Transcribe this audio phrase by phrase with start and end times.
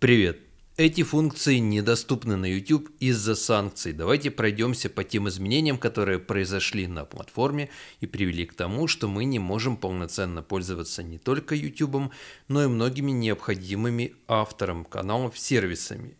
[0.00, 0.38] Привет!
[0.76, 3.92] Эти функции недоступны на YouTube из-за санкций.
[3.92, 7.68] Давайте пройдемся по тем изменениям, которые произошли на платформе
[7.98, 12.12] и привели к тому, что мы не можем полноценно пользоваться не только YouTube,
[12.46, 16.16] но и многими необходимыми авторам каналов сервисами.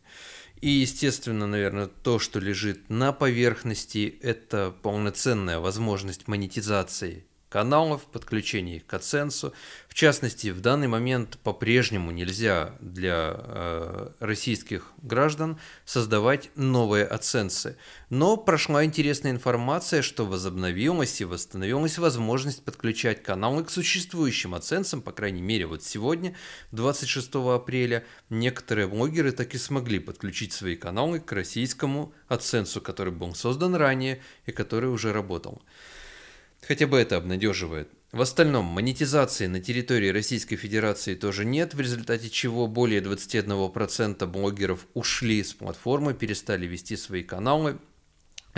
[0.60, 8.86] И, естественно, наверное, то, что лежит на поверхности, это полноценная возможность монетизации каналов, подключения их
[8.86, 9.52] к AdSense.
[9.88, 17.76] В частности, в данный момент по-прежнему нельзя для э, российских граждан создавать новые AdSense.
[18.10, 25.12] Но прошла интересная информация, что возобновилась и восстановилась возможность подключать каналы к существующим AdSense, по
[25.12, 26.36] крайней мере, вот сегодня,
[26.72, 33.34] 26 апреля, некоторые блогеры так и смогли подключить свои каналы к российскому AdSense, который был
[33.34, 35.62] создан ранее и который уже работал.
[36.66, 37.88] Хотя бы это обнадеживает.
[38.10, 44.86] В остальном, монетизации на территории Российской Федерации тоже нет, в результате чего более 21% блогеров
[44.94, 47.78] ушли с платформы, перестали вести свои каналы.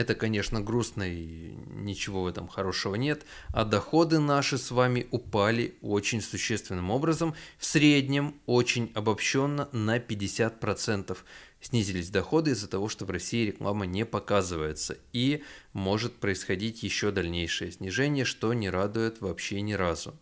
[0.01, 3.27] Это, конечно, грустно и ничего в этом хорошего нет.
[3.53, 7.35] А доходы наши с вами упали очень существенным образом.
[7.59, 11.19] В среднем, очень обобщенно, на 50%
[11.61, 14.97] снизились доходы из-за того, что в России реклама не показывается.
[15.13, 15.43] И
[15.75, 20.15] может происходить еще дальнейшее снижение, что не радует вообще ни разу.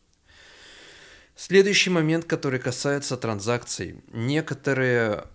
[1.37, 4.03] Следующий момент, который касается транзакций.
[4.13, 5.29] Некоторые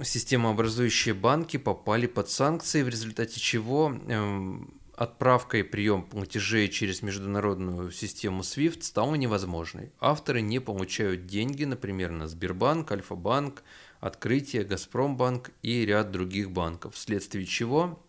[0.00, 7.90] системообразующие банки попали под санкции, в результате чего эм, отправка и прием платежей через международную
[7.90, 9.92] систему SWIFT стала невозможной.
[10.00, 13.62] Авторы не получают деньги, например, на Сбербанк, Альфа-банк,
[14.00, 18.02] Открытие, Газпромбанк и ряд других банков, вследствие чего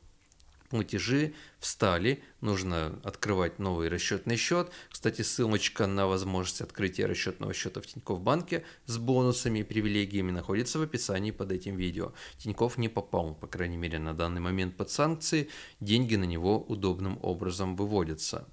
[0.73, 4.71] платежи встали, нужно открывать новый расчетный счет.
[4.89, 10.79] Кстати, ссылочка на возможность открытия расчетного счета в Тинькофф банке с бонусами и привилегиями находится
[10.79, 12.13] в описании под этим видео.
[12.39, 15.47] Тинькофф не попал, по крайней мере, на данный момент под санкции,
[15.79, 18.47] деньги на него удобным образом выводятся.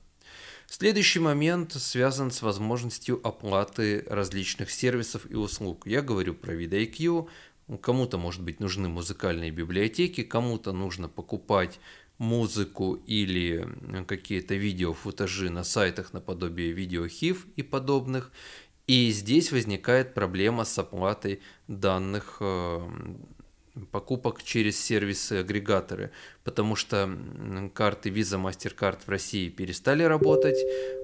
[0.66, 5.86] Следующий момент связан с возможностью оплаты различных сервисов и услуг.
[5.86, 7.28] Я говорю про VidIQ,
[7.78, 11.78] кому-то, может быть, нужны музыкальные библиотеки, кому-то нужно покупать
[12.20, 13.66] музыку или
[14.06, 18.30] какие-то видео, футажи на сайтах наподобие видеохив и подобных.
[18.86, 22.88] И здесь возникает проблема с оплатой данных э,
[23.90, 26.10] покупок через сервисы-агрегаторы,
[26.44, 27.08] потому что
[27.72, 30.58] карты Visa, MasterCard в России перестали работать,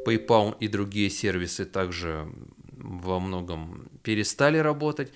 [0.07, 2.29] PayPal и другие сервисы также
[2.73, 5.13] во многом перестали работать,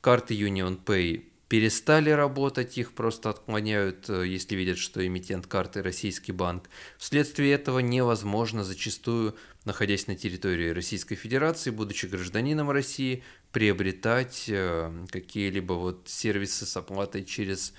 [0.00, 6.32] карты Union Pay перестали работать, их просто отклоняют, э, если видят, что эмитент карты российский
[6.32, 6.68] банк.
[6.98, 15.74] Вследствие этого невозможно зачастую, находясь на территории Российской Федерации, будучи гражданином России, приобретать э, какие-либо
[15.74, 17.72] вот сервисы с оплатой через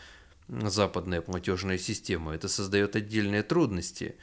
[0.48, 2.34] западные платежные системы.
[2.34, 4.16] Это создает отдельные трудности.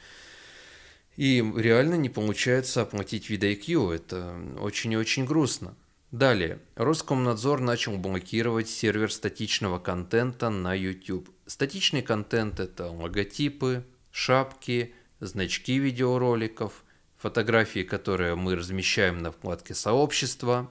[1.17, 3.93] И реально не получается оплатить VidIQ.
[3.93, 5.75] Это очень и очень грустно.
[6.11, 6.59] Далее.
[6.75, 11.29] Роскомнадзор начал блокировать сервер статичного контента на YouTube.
[11.45, 16.83] Статичный контент– это логотипы, шапки, значки видеороликов,
[17.17, 20.69] фотографии, которые мы размещаем на вкладке «Сообщества»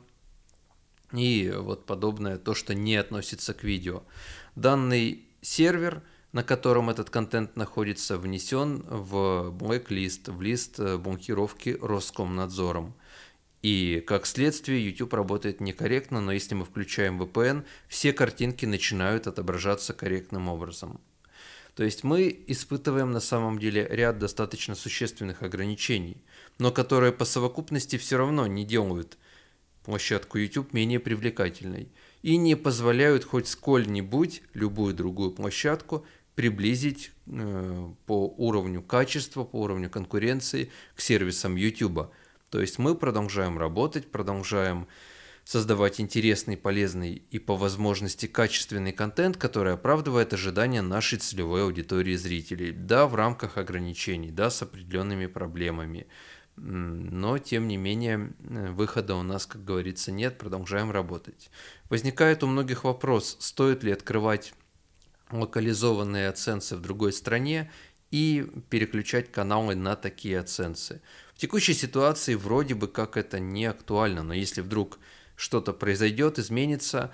[1.12, 4.02] и вот подобное, то, что не относится к видео.
[4.56, 6.02] Данный сервер,
[6.32, 12.94] на котором этот контент находится, внесен в blacklist, в лист блокировки Роскомнадзором.
[13.64, 19.94] И как следствие YouTube работает некорректно, но если мы включаем VPN, все картинки начинают отображаться
[19.94, 21.00] корректным образом.
[21.74, 26.18] То есть мы испытываем на самом деле ряд достаточно существенных ограничений,
[26.58, 29.16] но которые по совокупности все равно не делают
[29.84, 31.88] площадку YouTube менее привлекательной
[32.20, 36.04] и не позволяют хоть сколь-нибудь любую другую площадку
[36.34, 42.10] приблизить э, по уровню качества, по уровню конкуренции к сервисам YouTube.
[42.54, 44.86] То есть мы продолжаем работать, продолжаем
[45.42, 52.70] создавать интересный, полезный и по возможности качественный контент, который оправдывает ожидания нашей целевой аудитории зрителей.
[52.70, 56.06] Да, в рамках ограничений, да, с определенными проблемами.
[56.54, 61.50] Но, тем не менее, выхода у нас, как говорится, нет, продолжаем работать.
[61.90, 64.54] Возникает у многих вопрос, стоит ли открывать
[65.32, 67.72] локализованные оценцы в другой стране
[68.14, 71.02] и переключать каналы на такие оценцы.
[71.34, 75.00] В текущей ситуации вроде бы как это не актуально, но если вдруг
[75.34, 77.12] что-то произойдет, изменится,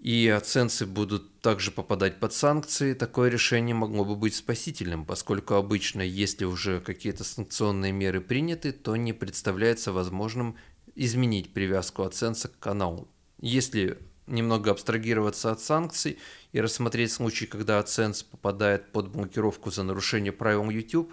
[0.00, 6.00] и оценцы будут также попадать под санкции, такое решение могло бы быть спасительным, поскольку обычно,
[6.00, 10.56] если уже какие-то санкционные меры приняты, то не представляется возможным
[10.94, 13.06] изменить привязку оценца к каналу.
[13.42, 16.18] Если немного абстрагироваться от санкций
[16.56, 21.12] и рассмотреть случаи, когда AdSense попадает под блокировку за нарушение правил YouTube,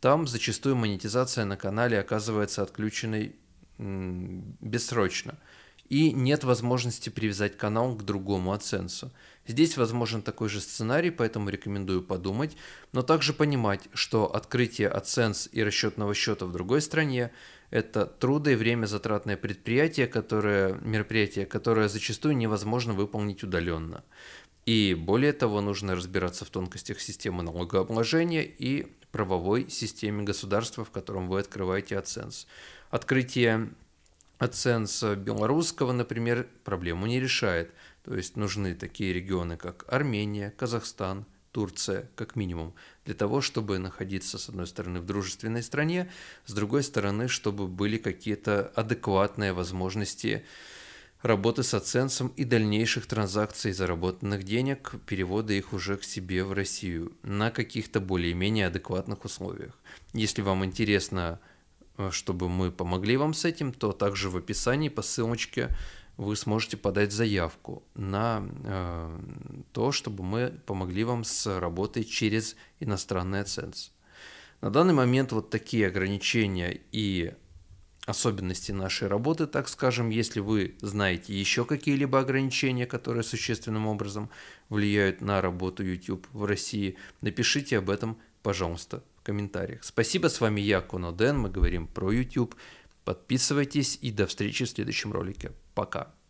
[0.00, 3.36] там зачастую монетизация на канале оказывается отключенной
[3.78, 5.38] бессрочно–
[5.88, 9.10] и нет возможности привязать канал к другому AdSense.
[9.46, 12.56] Здесь возможен такой же сценарий, поэтому рекомендую подумать,
[12.92, 17.30] но также понимать, что открытие AdSense и расчетного счета в другой стране–
[17.70, 24.04] это трудо и время затратное предприятие, которое, мероприятие, которое зачастую невозможно выполнить удаленно.
[24.68, 31.26] И более того, нужно разбираться в тонкостях системы налогообложения и правовой системе государства, в котором
[31.26, 32.46] вы открываете AdSense.
[32.90, 33.70] Открытие
[34.38, 37.72] AdSense белорусского, например, проблему не решает.
[38.04, 42.74] То есть нужны такие регионы, как Армения, Казахстан, Турция, как минимум,
[43.06, 46.10] для того, чтобы находиться, с одной стороны, в дружественной стране,
[46.44, 50.44] с другой стороны, чтобы были какие-то адекватные возможности
[51.22, 57.12] работы с AdSense и дальнейших транзакций заработанных денег, перевода их уже к себе в Россию
[57.22, 59.78] на каких-то более-менее адекватных условиях.
[60.12, 61.40] Если вам интересно
[61.98, 65.68] Э, чтобы мы помогли вам с этим, то также в описании по ссылочке
[66.16, 69.20] вы сможете подать заявку на э,
[69.72, 73.90] то, чтобы мы помогли вам с работой через иностранный AdSense.
[74.60, 77.34] На данный момент вот такие ограничения и
[78.08, 84.30] особенности нашей работы, так скажем, если вы знаете еще какие-либо ограничения, которые существенным образом
[84.68, 89.84] влияют на работу YouTube в России, напишите об этом, пожалуйста, комментариях.
[89.84, 92.54] Спасибо, с вами я, Коноден, мы говорим про YouTube.
[93.04, 95.52] Подписывайтесь и до встречи в следующем ролике.
[95.74, 96.18] Пока.